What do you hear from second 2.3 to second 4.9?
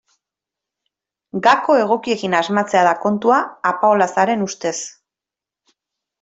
asmatzea da kontua, Apaolazaren ustez.